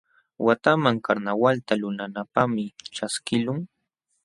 Watanman 0.45 0.97
karnawalta 1.05 1.73
lulananpaqmi 1.81 2.65
ćhaskiqlun. 2.95 3.59